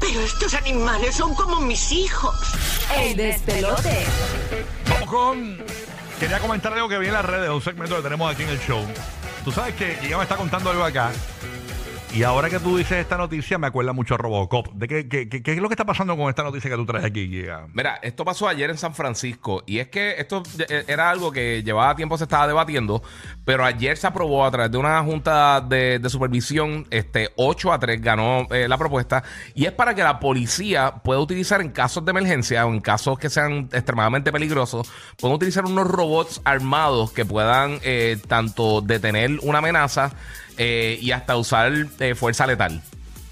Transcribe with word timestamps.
Pero 0.00 0.20
estos 0.20 0.54
animales 0.54 1.14
son 1.14 1.34
como 1.34 1.60
mis 1.60 1.92
hijos. 1.92 2.34
el 2.96 3.16
despelote. 3.16 4.06
Vamos 4.88 5.08
con. 5.08 5.64
Quería 6.18 6.38
comentar 6.38 6.72
algo 6.72 6.88
que 6.88 6.98
vi 6.98 7.06
en 7.06 7.14
las 7.14 7.24
redes, 7.24 7.48
un 7.48 7.62
segmento 7.62 7.96
que 7.96 8.02
tenemos 8.02 8.32
aquí 8.32 8.42
en 8.42 8.50
el 8.50 8.60
show. 8.60 8.84
Tú 9.44 9.52
sabes 9.52 9.74
que 9.74 9.96
Giga 10.02 10.18
me 10.18 10.24
está 10.24 10.36
contando 10.36 10.70
algo 10.70 10.84
acá. 10.84 11.12
Y 12.12 12.24
ahora 12.24 12.50
que 12.50 12.58
tú 12.58 12.76
dices 12.76 12.98
esta 12.98 13.16
noticia, 13.16 13.56
me 13.56 13.68
acuerda 13.68 13.92
mucho 13.92 14.14
a 14.14 14.18
Robocop. 14.18 14.72
¿De 14.72 14.88
qué, 14.88 15.08
qué, 15.08 15.28
qué- 15.28 15.52
es 15.52 15.58
lo 15.60 15.68
que 15.68 15.74
está 15.74 15.84
pasando 15.84 16.16
con 16.16 16.28
esta 16.28 16.42
noticia 16.42 16.68
que 16.68 16.74
tú 16.74 16.84
traes 16.84 17.04
aquí, 17.04 17.28
Giga? 17.28 17.68
Mira, 17.72 18.00
esto 18.02 18.24
pasó 18.24 18.48
ayer 18.48 18.68
en 18.68 18.78
San 18.78 18.94
Francisco 18.94 19.62
y 19.64 19.78
es 19.78 19.88
que 19.90 20.16
esto 20.18 20.42
eh, 20.68 20.84
era 20.88 21.08
algo 21.08 21.30
que 21.30 21.62
llevaba 21.62 21.94
tiempo 21.94 22.18
se 22.18 22.24
estaba 22.24 22.48
debatiendo, 22.48 23.00
pero 23.44 23.64
ayer 23.64 23.96
se 23.96 24.08
aprobó 24.08 24.44
a 24.44 24.50
través 24.50 24.72
de 24.72 24.78
una 24.78 25.00
junta 25.04 25.60
de, 25.60 26.00
de 26.00 26.10
supervisión, 26.10 26.84
este 26.90 27.30
8 27.36 27.72
a 27.72 27.78
3 27.78 28.02
ganó 28.02 28.44
eh, 28.50 28.66
la 28.66 28.76
propuesta 28.76 29.22
y 29.54 29.66
es 29.66 29.72
para 29.72 29.94
que 29.94 30.02
la 30.02 30.18
policía 30.18 30.94
pueda 31.04 31.20
utilizar 31.20 31.60
en 31.60 31.70
casos 31.70 32.04
de 32.04 32.10
emergencia 32.10 32.66
o 32.66 32.72
en 32.72 32.80
casos 32.80 33.20
que 33.20 33.30
sean 33.30 33.68
extremadamente 33.72 34.32
peligrosos, 34.32 34.90
puedan 35.16 35.36
utilizar 35.36 35.64
unos 35.64 35.86
robots 35.86 36.40
armados 36.44 37.12
que 37.12 37.24
puedan 37.24 37.78
eh, 37.84 38.18
tanto 38.26 38.80
detener 38.80 39.38
una 39.42 39.58
amenaza 39.58 40.10
eh, 40.62 40.98
y 41.00 41.12
hasta 41.12 41.38
usar 41.38 41.72
eh, 42.00 42.14
fuerza 42.14 42.46
letal. 42.46 42.82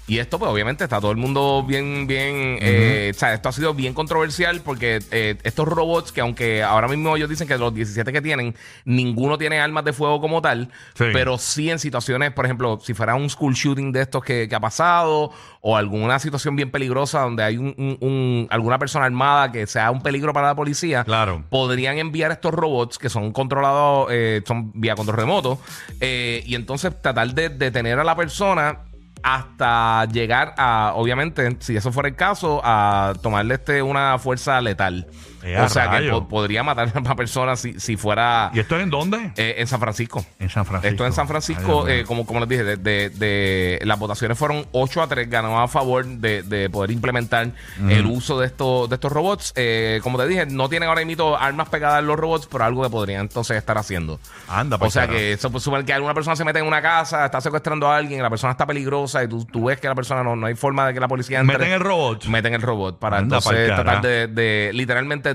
Y 0.09 0.17
esto, 0.17 0.39
pues, 0.39 0.51
obviamente, 0.51 0.83
está 0.83 0.99
todo 0.99 1.11
el 1.11 1.17
mundo 1.17 1.63
bien, 1.65 2.07
bien. 2.07 2.57
eh, 2.61 3.11
o 3.15 3.17
sea, 3.17 3.33
esto 3.35 3.47
ha 3.49 3.51
sido 3.51 3.73
bien 3.75 3.93
controversial 3.93 4.59
porque 4.61 4.99
eh, 5.11 5.37
estos 5.43 5.67
robots, 5.67 6.11
que 6.11 6.19
aunque 6.21 6.63
ahora 6.63 6.87
mismo 6.87 7.15
ellos 7.15 7.29
dicen 7.29 7.47
que 7.47 7.53
de 7.53 7.59
los 7.59 7.73
17 7.73 8.11
que 8.11 8.21
tienen, 8.21 8.55
ninguno 8.85 9.37
tiene 9.37 9.59
armas 9.59 9.85
de 9.85 9.93
fuego 9.93 10.19
como 10.19 10.41
tal, 10.41 10.69
Sí. 10.95 11.05
pero 11.13 11.37
sí 11.37 11.69
en 11.69 11.77
situaciones, 11.77 12.31
por 12.33 12.45
ejemplo, 12.45 12.79
si 12.83 12.95
fuera 12.95 13.13
un 13.13 13.29
school 13.29 13.53
shooting 13.53 13.91
de 13.91 14.01
estos 14.01 14.23
que, 14.23 14.49
que 14.49 14.55
ha 14.55 14.59
pasado, 14.59 15.31
o 15.61 15.77
alguna 15.77 16.17
situación 16.17 16.55
bien 16.55 16.71
peligrosa 16.71 17.21
donde 17.21 17.43
hay 17.43 17.57
un, 17.57 17.75
un- 17.77 17.97
un- 18.01 18.47
alguna 18.49 18.79
persona 18.79 19.05
armada 19.05 19.51
que 19.51 19.67
sea 19.67 19.91
un 19.91 20.01
peligro 20.01 20.33
para 20.33 20.47
la 20.47 20.55
policía, 20.55 21.03
Claro. 21.03 21.43
podrían 21.49 21.99
enviar 21.99 22.31
estos 22.31 22.51
robots 22.53 22.97
que 22.97 23.09
son 23.09 23.31
controlados, 23.31 24.07
eh, 24.09 24.41
son 24.47 24.71
vía 24.73 24.95
control 24.95 25.17
remoto, 25.17 25.59
eh, 26.01 26.41
y 26.47 26.55
entonces 26.55 26.99
tratar 26.99 27.31
de 27.35 27.49
detener 27.49 27.99
a 27.99 28.03
la 28.03 28.15
persona 28.15 28.79
hasta 29.23 30.05
llegar 30.05 30.53
a, 30.57 30.93
obviamente, 30.95 31.57
si 31.59 31.75
eso 31.75 31.91
fuera 31.91 32.09
el 32.09 32.15
caso, 32.15 32.61
a 32.63 33.13
tomarle 33.21 33.55
este 33.55 33.81
una 33.81 34.17
fuerza 34.19 34.59
letal. 34.61 35.07
Eh, 35.43 35.57
o 35.59 35.69
sea, 35.69 35.89
que 35.99 36.09
po- 36.09 36.27
podría 36.27 36.63
matar 36.63 36.91
a 36.93 36.99
una 36.99 37.15
persona 37.15 37.55
si, 37.55 37.79
si 37.79 37.97
fuera 37.97 38.51
¿Y 38.53 38.59
esto 38.59 38.75
es 38.77 38.83
en 38.83 38.89
dónde? 38.89 39.31
eh, 39.37 39.55
en 39.57 39.67
San 39.67 39.79
Francisco. 39.79 40.25
En 40.39 40.49
San 40.49 40.65
Francisco. 40.65 40.89
Esto 40.91 41.05
en 41.05 41.13
San 41.13 41.27
Francisco, 41.27 41.87
eh, 41.87 42.03
como, 42.05 42.25
como 42.25 42.39
les 42.41 42.49
dije, 42.49 42.63
de, 42.63 42.77
de- 42.77 43.09
de- 43.09 43.79
las 43.83 43.97
votaciones 43.99 44.37
fueron 44.37 44.65
8 44.71 45.01
a 45.01 45.07
3, 45.07 45.29
ganó 45.29 45.59
a 45.61 45.67
favor 45.67 46.05
de, 46.05 46.43
de 46.43 46.69
poder 46.69 46.91
implementar 46.91 47.49
el 47.89 48.05
uso 48.05 48.39
de 48.39 48.47
estos, 48.47 48.89
de 48.89 48.95
estos 48.95 49.11
robots. 49.11 49.53
Eh, 49.55 49.99
como 50.03 50.17
te 50.17 50.27
dije, 50.27 50.45
no 50.45 50.69
tienen 50.69 50.89
ahora 50.89 51.03
mismo 51.05 51.35
armas 51.37 51.69
pegadas 51.69 51.99
en 51.99 52.07
los 52.07 52.17
robots, 52.17 52.47
pero 52.51 52.63
algo 52.63 52.83
que 52.83 52.89
podrían 52.89 53.21
entonces 53.21 53.57
estar 53.57 53.77
haciendo. 53.77 54.19
Anda, 54.47 54.75
O 54.75 54.79
pues, 54.79 54.93
sea 54.93 55.07
que 55.07 55.33
eso 55.33 55.49
puede 55.51 55.63
suponer 55.63 55.85
que 55.85 55.93
alguna 55.93 56.13
persona 56.13 56.35
se 56.35 56.43
mete 56.45 56.59
en 56.59 56.65
una 56.65 56.81
casa, 56.81 57.25
está 57.25 57.41
secuestrando 57.41 57.87
a 57.89 57.95
alguien, 57.97 58.21
la 58.21 58.29
persona 58.29 58.51
está 58.51 58.65
peligrosa 58.65 59.23
y 59.23 59.27
tú, 59.27 59.45
tú 59.45 59.65
ves 59.65 59.79
que 59.79 59.87
la 59.87 59.95
persona 59.95 60.23
no, 60.23 60.35
no 60.35 60.47
hay 60.47 60.55
forma 60.55 60.87
de 60.87 60.93
que 60.93 60.99
la 60.99 61.07
policía 61.07 61.39
entre. 61.39 61.57
Meten 61.57 61.73
el 61.73 61.79
robot. 61.79 62.25
Meten 62.25 62.53
el 62.53 62.61
robot 62.61 62.99
para 62.99 63.17
Anda, 63.19 63.37
entonces 63.37 63.67
tratar 63.67 64.01
de, 64.01 64.27
de 64.27 64.71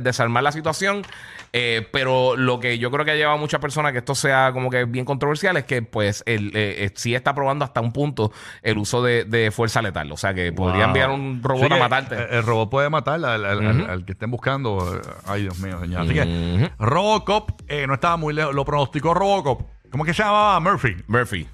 desarmar 0.00 0.43
la 0.43 0.53
situación. 0.53 1.03
Eh, 1.56 1.87
pero 1.93 2.37
lo 2.37 2.59
que 2.59 2.78
yo 2.78 2.91
creo 2.91 3.05
que 3.05 3.12
ha 3.12 3.15
llevado 3.15 3.37
a 3.37 3.41
muchas 3.41 3.60
personas 3.60 3.93
que 3.93 3.99
esto 3.99 4.16
sea 4.16 4.50
como 4.53 4.71
que 4.71 4.87
bien 4.87 5.05
controversial 5.05 5.56
es 5.56 5.65
que 5.65 5.82
pues 5.82 6.25
el, 6.27 6.49
eh, 6.49 6.84
eh, 6.84 6.91
sí 6.97 7.15
está 7.15 7.32
probando 7.32 7.65
hasta 7.65 7.81
un 7.81 7.93
punto 7.93 8.32
el 8.62 8.77
uso 8.77 9.05
de, 9.05 9.25
de 9.25 9.53
fuerza 9.53 9.81
letal. 9.81 10.10
O 10.10 10.16
sea 10.16 10.34
que 10.34 10.53
podría 10.53 10.87
enviar 10.87 11.10
un 11.10 11.41
robot 11.43 11.71
a 11.71 11.77
matarte. 11.77 12.16
El, 12.37 12.43
robot 12.43 12.71
puede 12.71 12.91
matar 12.91 13.25
al, 13.25 14.05
que 14.05 14.12
estén 14.12 14.31
buscando. 14.31 15.00
Ay, 15.27 15.43
Dios 15.43 15.59
mío, 15.60 15.78
señor. 15.81 16.03
Así 16.03 16.15
que 16.15 16.71
Robocop 16.78 17.62
eh, 17.69 17.87
no 17.87 17.94
estaba 17.94 18.16
muy 18.16 18.34
lejos. 18.34 18.55
Lo 18.55 18.65
pronosticó 18.65 19.15
Robocop. 19.15 19.62
¿Cómo 19.91 20.05
que 20.05 20.12
se 20.12 20.25
llamaba? 20.25 20.59
Murphy. 20.59 20.97
Murphy. 21.06 21.47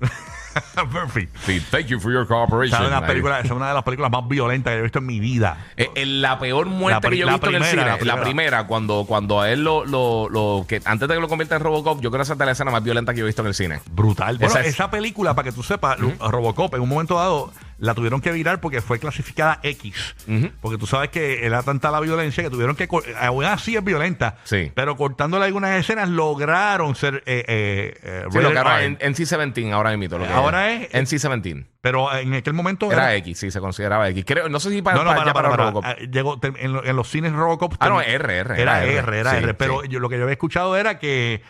Murphy. 0.93 1.28
Sí, 1.47 1.61
thank 1.71 1.87
you 1.87 2.00
for 2.00 2.11
your 2.12 2.22
Esa 2.22 2.34
cooperation. 2.34 2.83
es, 2.83 2.88
una 2.88 2.99
Ahí. 2.99 3.06
película, 3.06 3.38
esa 3.38 3.47
es 3.47 3.53
una 3.53 3.69
de 3.69 3.75
las 3.75 3.83
películas 3.83 4.11
más 4.11 4.27
violentas 4.28 4.72
que 4.72 4.78
he 4.78 4.83
visto 4.83 4.99
en 4.99 5.06
mi 5.06 5.21
vida. 5.21 5.66
Eh, 5.77 5.88
eh, 5.94 6.06
la 6.06 6.38
peor 6.38 6.66
muerte 6.66 7.06
La 7.06 7.11
que 7.11 7.16
yo 7.19 7.22
he 7.25 7.27
la 7.27 7.33
visto 7.33 7.49
en 7.49 7.55
el 7.56 7.61
primera, 7.62 7.83
cine, 7.83 7.91
la 7.93 7.97
primera. 7.99 8.16
la 8.16 8.22
primera, 8.22 8.66
cuando, 8.66 9.05
cuando 9.06 9.41
a 9.41 9.50
él 9.50 9.62
lo, 9.62 9.84
lo, 9.84 10.28
lo- 10.28 10.65
que 10.69 10.81
antes 10.84 11.09
de 11.09 11.15
que 11.15 11.21
lo 11.21 11.28
convierta 11.28 11.56
en 11.56 11.62
Robocop, 11.62 12.00
yo 12.00 12.10
creo 12.10 12.19
que 12.21 12.22
esa 12.25 12.33
es 12.34 12.39
la 12.39 12.50
escena 12.50 12.71
más 12.71 12.83
violenta 12.83 13.12
que 13.12 13.21
yo 13.21 13.25
he 13.25 13.28
visto 13.28 13.43
en 13.43 13.49
el 13.49 13.55
cine. 13.55 13.81
Brutal. 13.91 14.39
Bueno, 14.39 14.50
Esa 14.53 14.60
esa, 14.65 14.84
es- 14.84 14.91
película, 14.91 15.34
para 15.34 15.47
que 15.49 15.53
tú 15.53 15.62
sepas, 15.62 15.99
Robocop 15.99 16.75
en 16.75 16.81
un 16.81 16.89
momento 16.89 17.15
dado 17.16 17.53
la 17.80 17.94
tuvieron 17.94 18.20
que 18.20 18.30
virar 18.30 18.60
porque 18.60 18.80
fue 18.80 18.98
clasificada 18.98 19.58
X. 19.62 20.14
Porque 20.60 20.78
tú 20.78 20.86
sabes 20.86 21.08
que 21.10 21.44
era 21.44 21.62
tanta 21.62 21.91
la 21.91 21.98
violencia 22.00 22.44
que 22.44 22.50
tuvieron 22.50 22.76
que. 22.76 22.88
Aún 23.20 23.44
así 23.44 23.76
es 23.76 23.82
violenta. 23.82 24.36
Sí. 24.44 24.70
Pero 24.74 24.96
cortándole 24.96 25.46
algunas 25.46 25.78
escenas 25.80 26.08
lograron 26.08 26.94
ser. 26.94 27.22
Eh, 27.26 27.44
eh, 27.48 27.98
eh, 28.02 28.24
Sí, 28.30 28.38
lo 28.38 28.52
que 28.52 28.58
ahora 28.58 28.84
en 28.84 28.98
NC-17 28.98 29.72
ahora 29.72 29.96
mismo. 29.96 30.18
Lo 30.18 30.24
que 30.26 30.32
Ahora 30.32 30.72
es- 30.72 30.91
NC-17. 30.92 31.66
Pero 31.80 32.14
en 32.14 32.34
aquel 32.34 32.52
momento. 32.52 32.92
Era 32.92 33.14
X, 33.16 33.38
sí, 33.38 33.50
se 33.50 33.58
consideraba 33.60 34.08
X. 34.10 34.24
Creo, 34.26 34.48
no 34.50 34.60
sé 34.60 34.68
si 34.70 34.82
para, 34.82 34.98
No, 34.98 35.04
no, 35.04 35.16
para, 35.16 35.32
para. 35.32 35.48
Robocop. 35.56 35.84
Ah, 35.86 35.97
llegó, 35.97 36.38
en, 36.42 36.72
lo- 36.74 36.84
en 36.84 36.94
los 36.97 37.08
cines 37.08 37.32
Robocop. 37.32 37.74
Ah, 37.80 37.88
no, 37.88 38.02
R, 38.02 38.12
R, 38.41 38.60
Era 38.60 38.82
era 38.82 38.84
R, 38.84 38.97
R, 38.98 39.18
era 39.20 39.30
sí, 39.30 39.36
R. 39.38 39.54
Pero 39.54 39.80
sí. 39.82 39.88
yo, 39.88 39.98
lo 40.00 40.08
que 40.10 40.16
yo 40.18 40.24
había 40.24 40.34
escuchado 40.34 40.76
era 40.76 40.98
que, 40.98 41.42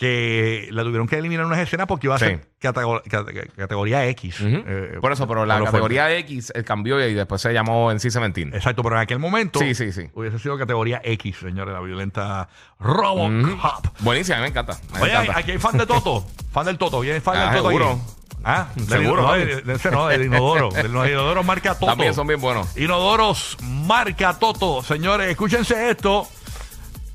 que 0.00 0.68
la 0.72 0.82
tuvieron 0.82 1.06
que 1.06 1.18
eliminar 1.18 1.44
unas 1.44 1.58
escenas 1.58 1.86
porque 1.86 2.06
iba 2.06 2.14
a 2.14 2.18
Sí. 2.18 2.24
ser 2.24 2.40
categor- 2.58 3.02
cate- 3.04 3.50
categoría 3.54 4.06
X. 4.06 4.36
Eh, 4.40 4.96
Por 4.98 5.12
eso, 5.12 5.28
pero 5.28 5.44
la 5.44 5.58
fue. 5.58 5.66
categoría 5.66 6.10
X 6.16 6.52
eh, 6.54 6.64
cambió 6.64 7.06
y 7.06 7.12
después 7.12 7.42
se 7.42 7.52
llamó 7.52 7.92
NC-17. 7.92 8.54
Exacto, 8.54 8.82
pero 8.82 8.96
en 8.96 9.02
aquel 9.02 9.18
momento 9.18 9.58
Sí, 9.58 9.74
sí, 9.74 9.92
sí. 9.92 10.08
hubiese 10.14 10.38
sido 10.38 10.56
categoría 10.56 11.02
X, 11.04 11.36
señores, 11.40 11.74
la 11.74 11.80
violenta 11.80 12.48
Robocop. 12.78 13.84
Buenísima, 14.00 14.40
me 14.40 14.46
encanta. 14.46 14.78
Me 14.94 15.02
Oye, 15.02 15.12
encanta. 15.12 15.38
aquí 15.38 15.50
hay 15.50 15.58
fan 15.58 15.76
de 15.76 15.84
Toto. 15.86 16.26
fan 16.52 16.64
del 16.64 16.78
Toto. 16.78 17.00
¿Viene 17.00 17.20
fan 17.20 17.36
Ah, 17.36 17.40
del 17.52 17.56
Toto? 17.58 17.68
seguro. 17.68 18.00
Ah, 18.42 18.68
Seguro, 18.88 19.20
No, 19.20 19.28
papi. 19.28 19.40
de, 19.44 19.60
de 19.60 19.74
ese 19.74 19.90
no, 19.90 20.06
del 20.08 20.24
inodoro. 20.24 20.70
del 20.74 20.86
inodoro 20.86 21.42
marca 21.44 21.74
Toto. 21.74 21.86
También 21.92 22.14
son 22.14 22.26
bien 22.26 22.40
buenos. 22.40 22.74
Inodoros 22.74 23.58
marca 23.60 24.38
Toto. 24.38 24.82
Señores, 24.82 25.28
escúchense 25.28 25.90
esto. 25.90 26.26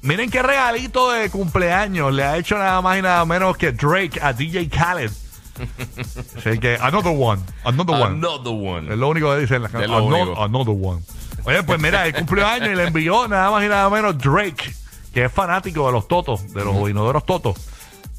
Miren 0.05 0.29
qué 0.29 0.41
regalito 0.43 1.11
de 1.11 1.29
cumpleaños 1.29 2.13
le 2.13 2.23
ha 2.23 2.37
hecho 2.37 2.57
nada 2.57 2.79
más 2.81 2.97
y 2.99 3.01
nada 3.01 3.25
menos 3.25 3.57
que 3.57 3.71
Drake 3.71 4.19
a 4.21 4.33
DJ 4.33 4.69
Khaled. 4.69 5.11
Así 6.37 6.59
que, 6.59 6.77
another 6.81 7.13
one, 7.17 7.41
another 7.63 7.95
one. 7.95 8.15
Another 8.17 8.53
one. 8.53 8.91
Es 8.93 8.97
lo 8.99 9.09
único 9.09 9.31
que 9.33 9.39
dice 9.41 9.55
en 9.55 9.63
la 9.63 9.67
Es 9.67 9.71
canción. 9.73 9.91
lo 9.91 9.97
Ano- 10.15 10.23
único. 10.23 10.43
Another 10.43 10.75
one. 10.79 11.01
Oye, 11.45 11.63
pues 11.63 11.79
mira, 11.81 12.05
el 12.05 12.13
cumpleaños 12.13 12.69
y 12.69 12.75
le 12.75 12.83
envió 12.85 13.27
nada 13.27 13.49
más 13.51 13.63
y 13.63 13.67
nada 13.67 13.89
menos 13.89 14.17
Drake, 14.17 14.73
que 15.13 15.25
es 15.25 15.31
fanático 15.31 15.85
de 15.87 15.91
los 15.93 16.07
totos, 16.07 16.53
de 16.53 16.63
los 16.63 16.89
inodoros 16.89 17.25
totos. 17.25 17.55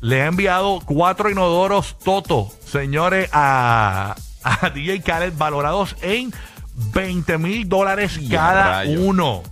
Le 0.00 0.22
ha 0.22 0.26
enviado 0.26 0.80
cuatro 0.84 1.30
inodoros 1.30 1.96
totos, 1.98 2.52
señores, 2.64 3.28
a, 3.32 4.14
a 4.42 4.70
DJ 4.70 5.02
Khaled, 5.02 5.32
valorados 5.36 5.96
en 6.02 6.32
20 6.92 7.38
mil 7.38 7.68
dólares 7.68 8.18
cada 8.30 8.84
uno. 8.86 9.42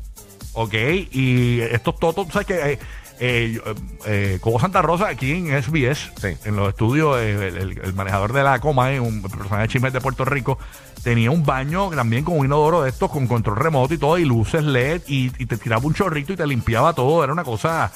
Ok, 0.55 0.75
y 1.13 1.61
estos 1.61 1.99
totos, 1.99 2.29
¿sabes 2.33 2.47
qué? 2.47 2.73
Eh, 2.73 2.79
eh, 3.21 3.61
eh, 4.07 4.39
Cobo 4.41 4.59
Santa 4.59 4.83
Rosa 4.83 5.09
aquí 5.09 5.33
en 5.33 5.51
SBS, 5.63 6.11
Sí. 6.21 6.29
en 6.45 6.57
los 6.57 6.69
estudios, 6.69 7.17
eh, 7.21 7.49
el, 7.49 7.57
el- 7.57 7.79
el 7.79 7.93
manejador 7.95 8.33
de 8.33 8.43
la 8.43 8.59
coma, 8.61 8.93
eh, 8.93 8.99
un 9.01 9.23
personaje 9.23 9.63
de 9.63 9.69
chismes 9.69 9.93
de 9.93 10.01
Puerto 10.01 10.25
Rico, 10.25 10.59
tenía 11.03 11.31
un 11.31 11.45
baño 11.45 11.91
también 11.91 12.25
con 12.25 12.39
un 12.39 12.47
inodoro 12.47 12.83
de 12.83 12.91
estos, 12.91 13.11
con 13.11 13.27
control 13.27 13.57
remoto 13.57 13.95
y 13.95 13.99
todo, 13.99 14.19
y 14.19 14.25
luces 14.25 14.65
LED, 14.65 15.03
y, 15.07 15.27
y 15.43 15.47
te 15.47 15.57
tiraba 15.57 15.85
un 15.87 15.95
chorrito 15.95 16.33
y 16.33 16.37
te 16.37 16.47
limpiaba 16.47 16.93
todo. 16.93 17.23
Era 17.23 17.33
una 17.33 17.45
cosa 17.45 17.93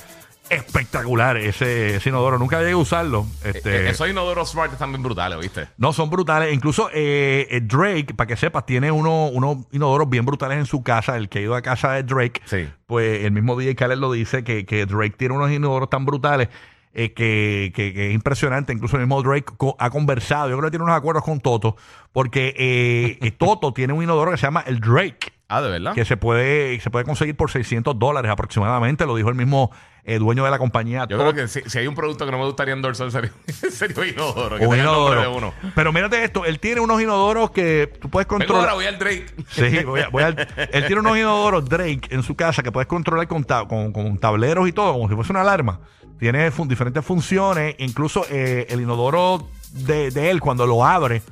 espectacular 0.50 1.36
ese, 1.36 1.96
ese 1.96 2.08
inodoro. 2.08 2.38
Nunca 2.38 2.58
llegué 2.60 2.72
a 2.72 2.76
usarlo. 2.76 3.26
Este, 3.44 3.86
Eh, 3.86 3.90
esos 3.90 4.08
inodoros 4.08 4.50
smart 4.50 4.72
están 4.72 4.90
bien 4.90 5.02
brutales, 5.02 5.38
¿viste? 5.38 5.68
no, 5.76 5.92
son 5.92 6.10
brutales. 6.10 6.52
Incluso 6.52 6.90
eh, 6.92 7.46
eh, 7.50 7.60
Drake, 7.62 8.14
para 8.14 8.26
que 8.26 8.36
sepas, 8.36 8.66
tiene 8.66 8.90
uno, 8.90 9.26
unos 9.28 9.58
inodoros 9.72 10.08
bien 10.08 10.24
brutales 10.24 10.58
en 10.58 10.66
su 10.66 10.82
casa. 10.82 11.16
El 11.16 11.28
que 11.28 11.38
ha 11.40 11.42
ido 11.42 11.54
a 11.54 11.62
casa 11.62 11.92
de 11.92 12.02
Drake, 12.02 12.40
Sí. 12.44 12.68
pues 12.86 13.24
el 13.24 13.32
mismo 13.32 13.56
DJ 13.56 13.74
Khaled 13.74 13.98
lo 13.98 14.12
dice, 14.12 14.44
que, 14.44 14.64
que 14.66 14.86
Drake 14.86 15.14
tiene 15.18 15.34
unos 15.34 15.50
inodoros 15.50 15.90
tan 15.90 16.04
brutales. 16.04 16.48
eh, 16.94 17.12
que, 17.12 17.70
que- 17.76 17.92
que 17.92 18.08
es 18.08 18.14
impresionante. 18.14 18.72
Incluso 18.72 18.96
el 18.96 19.02
mismo 19.02 19.22
Drake 19.22 19.52
co- 19.56 19.76
ha 19.78 19.90
conversado. 19.90 20.48
Yo 20.48 20.56
creo 20.56 20.68
que 20.68 20.72
tiene 20.72 20.84
unos 20.84 20.96
acuerdos 20.96 21.22
con 21.22 21.38
Toto, 21.40 21.76
porque 22.12 22.54
eh, 22.56 23.18
eh, 23.20 23.30
Toto 23.30 23.72
tiene 23.74 23.92
un 23.92 24.02
inodoro 24.02 24.30
que 24.32 24.36
se 24.38 24.44
llama 24.46 24.64
el 24.66 24.80
Drake 24.80 25.32
Ah, 25.50 25.62
de 25.62 25.70
verdad. 25.70 25.94
que 25.94 26.04
se 26.04 26.18
puede, 26.18 26.78
se 26.80 26.90
puede 26.90 27.06
conseguir 27.06 27.34
por 27.34 27.50
600 27.50 27.98
dólares 27.98 28.30
aproximadamente, 28.30 29.06
lo 29.06 29.16
dijo 29.16 29.30
el 29.30 29.34
mismo 29.34 29.70
eh, 30.04 30.18
dueño 30.18 30.44
de 30.44 30.50
la 30.50 30.58
compañía. 30.58 31.06
Yo 31.08 31.16
creo 31.18 31.32
que 31.32 31.48
si, 31.48 31.62
si 31.62 31.78
hay 31.78 31.86
un 31.86 31.94
producto 31.94 32.26
que 32.26 32.32
no 32.32 32.38
me 32.38 32.44
gustaría 32.44 32.74
endorsar, 32.74 33.10
sería, 33.10 33.32
sería 33.70 34.06
inodoro. 34.08 34.58
Que 34.58 34.66
Un 34.66 34.72
tenga 34.76 34.84
el 34.84 34.90
nombre 34.92 35.20
inodoro. 35.20 35.20
de 35.22 35.28
uno. 35.28 35.54
Pero 35.74 35.90
mírate 35.92 36.22
esto, 36.22 36.44
él 36.44 36.60
tiene 36.60 36.82
unos 36.82 37.00
inodoros 37.00 37.50
que 37.52 37.90
tú 37.98 38.10
puedes 38.10 38.28
Vengo 38.28 38.42
ahora, 38.54 38.72
controlar. 38.72 38.74
voy 38.74 38.84
al 38.86 38.98
Drake. 38.98 39.26
Sí, 39.50 39.84
voy 39.84 40.00
a- 40.00 40.08
voy 40.08 40.22
al- 40.22 40.48
él 40.70 40.86
tiene 40.86 41.00
unos 41.00 41.16
inodoros 41.16 41.64
Drake 41.66 42.02
en 42.10 42.22
su 42.22 42.34
casa 42.36 42.62
que 42.62 42.70
puedes 42.70 42.86
controlar 42.86 43.26
con, 43.26 43.42
ta- 43.44 43.66
con, 43.66 43.90
con 43.92 44.18
tableros 44.18 44.68
y 44.68 44.72
todo, 44.72 44.92
como 44.92 45.08
si 45.08 45.14
fuese 45.14 45.32
una 45.32 45.40
alarma. 45.40 45.80
Tiene 46.18 46.50
fun- 46.50 46.68
diferentes 46.68 47.02
funciones, 47.02 47.74
incluso 47.78 48.26
eh, 48.28 48.66
el 48.68 48.82
inodoro 48.82 49.48
de, 49.72 50.10
de 50.10 50.30
él 50.30 50.40
cuando 50.40 50.66
lo 50.66 50.84
abre 50.84 51.22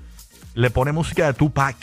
le 0.54 0.70
pone 0.70 0.92
música 0.92 1.26
de 1.26 1.34
Tupac. 1.34 1.76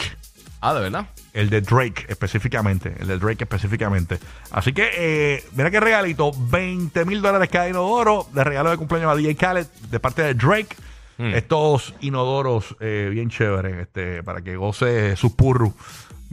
Ah, 0.62 0.74
de 0.74 0.82
verdad. 0.82 1.06
El 1.34 1.50
de 1.50 1.62
Drake 1.62 2.06
específicamente. 2.08 2.96
El 3.00 3.08
de 3.08 3.18
Drake 3.18 3.44
específicamente. 3.44 4.20
Así 4.52 4.72
que, 4.72 4.90
eh, 4.96 5.44
mira 5.56 5.72
qué 5.72 5.80
regalito. 5.80 6.32
20 6.32 7.06
mil 7.06 7.22
dólares 7.22 7.50
cada 7.50 7.68
inodoro 7.68 8.28
de 8.34 8.44
regalo 8.44 8.70
de 8.70 8.78
cumpleaños 8.78 9.12
a 9.12 9.16
DJ 9.16 9.36
Khaled 9.36 9.68
de 9.90 10.00
parte 10.00 10.22
de 10.22 10.36
Drake. 10.36 10.76
Hmm. 11.18 11.34
Estos 11.34 11.94
inodoros 12.02 12.76
eh, 12.80 13.10
bien 13.12 13.30
chéveres 13.30 13.78
este, 13.78 14.24
para 14.24 14.42
que 14.42 14.56
goce 14.56 15.16
sus 15.16 15.32
purru. 15.34 15.74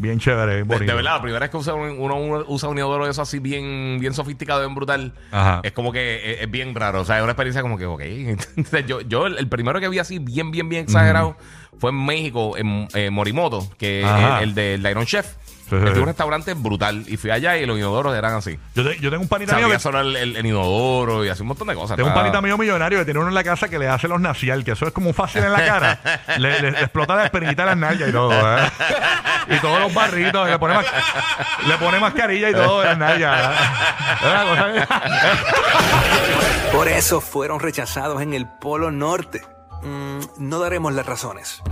Bien 0.01 0.19
chévere, 0.19 0.55
bien 0.57 0.69
De, 0.69 0.75
bonito. 0.75 0.91
de 0.93 0.97
verdad, 0.97 1.15
la 1.17 1.21
primera 1.23 1.41
vez 1.41 1.51
que 1.51 1.57
usa 1.59 1.75
un- 1.75 1.99
uno, 1.99 2.45
usa 2.49 2.69
un 2.71 2.79
inodoro 2.79 3.05
de 3.05 3.11
eso 3.11 3.21
así 3.21 3.39
bien, 3.39 3.99
bien 4.01 4.15
sofisticado, 4.15 4.61
bien 4.61 4.75
brutal, 4.75 5.13
Ajá. 5.31 5.61
es 5.63 5.73
como 5.73 5.93
que 5.93 6.33
es, 6.33 6.41
es 6.43 6.51
bien 6.51 6.75
raro. 6.75 7.03
O 7.03 7.05
sea, 7.05 7.19
es 7.19 7.23
una 7.23 7.33
experiencia 7.33 7.61
como 7.61 7.77
que, 7.77 7.85
ok. 7.85 8.01
Entonces, 8.57 8.87
yo, 8.87 9.03
yo 9.03 9.27
el, 9.27 9.37
el 9.37 9.47
primero 9.49 9.79
que 9.79 9.89
vi 9.91 9.99
así 9.99 10.19
bien, 10.19 10.51
bien, 10.51 10.69
bien 10.71 10.85
exagerado 10.85 11.37
fue 11.79 11.91
en 11.91 12.05
México, 12.05 12.57
en 12.57 12.89
eh, 12.95 13.11
Morimoto, 13.11 13.69
que 13.79 14.03
Ajá. 14.05 14.39
el, 14.39 14.51
el 14.51 14.55
de 14.55 14.75
el 14.75 14.87
Iron 14.91 15.05
Chef. 15.05 15.35
Sí, 15.71 15.77
sí, 15.77 15.77
Este 15.77 15.91
es 15.93 15.99
un 15.99 16.07
restaurante 16.07 16.55
brutal. 16.55 17.05
Y 17.07 17.17
fui 17.17 17.31
allá 17.31 17.57
y 17.57 17.65
los 17.65 17.79
inodoros 17.79 18.15
eran 18.17 18.35
así. 18.35 18.59
Yo, 18.75 18.85
te- 18.85 18.99
yo 19.01 19.09
tengo 19.11 19.23
un 19.23 19.29
panita 19.29 19.55
mío 19.57 19.67
había 19.67 19.77
que, 19.77 19.83
solo 19.83 20.01
el, 20.01 20.17
el- 20.17 20.37
el 20.37 20.45
inodoro 20.47 21.25
y 21.25 21.29
así 21.29 21.43
un 21.43 21.49
montón 21.49 21.69
de 21.69 21.75
cosas. 21.75 21.97
tengo 21.97 22.09
un 22.09 22.13
Estaba- 22.13 22.25
panita 22.27 22.43
mío 22.43 22.59
millonario 22.59 22.99
que 22.99 23.05
tiene 23.05 23.21
uno 23.21 23.29
en 23.29 23.35
la 23.35 23.45
casa 23.45 23.69
que 23.69 23.79
le 23.79 23.89
hace 23.89 24.09
los 24.09 24.21
nacial, 24.21 24.65
que 24.65 24.73
eso 24.73 24.87
es 24.87 24.93
como 24.93 25.09
un 25.09 25.15
fácil 25.15 25.45
en 25.45 25.53
la 25.53 25.65
cara. 25.65 26.01
le, 26.39 26.61
le- 26.61 26.71
le 26.73 26.81
explota 26.81 27.15
la 27.15 27.25
espernita 27.27 27.63
de 27.63 27.67
las 27.69 27.77
nalgas 27.79 28.09
y 28.09 28.13
todo. 28.13 28.33
¿eh? 28.59 28.71
Y 29.49 29.57
todos 29.59 29.81
los 29.81 29.95
barritos, 29.95 30.49
y 30.49 30.51
le 30.51 30.59
pone, 30.59 30.75
mas- 30.75 30.87
le 31.67 31.77
pone 31.79 31.99
mascarilla 32.01 32.51
y 32.51 32.53
todo 32.55 32.81
de 32.81 32.87
las 32.87 32.99
nalgas. 32.99 33.51
¿eh? 33.51 33.55
Es 34.23 34.31
una 34.31 34.45
cosa 34.45 34.73
que- 34.73 36.71
Por 36.77 36.89
eso 36.89 37.21
fueron 37.21 37.61
rechazados 37.61 38.23
en 38.23 38.35
el 38.35 38.47
Polo 38.47 38.91
Norte. 38.91 39.43
Mm, 39.83 40.21
no 40.39 40.59
daremos 40.59 40.93
las 40.93 41.07
razones. 41.07 41.63